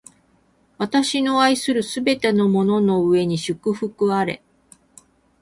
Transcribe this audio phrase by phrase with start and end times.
[0.79, 4.41] 私の愛するすべてのものの上に祝福あれ！